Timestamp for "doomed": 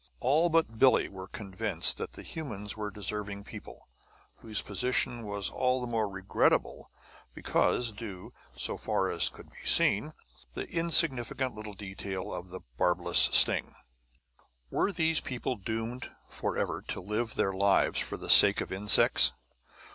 15.55-16.09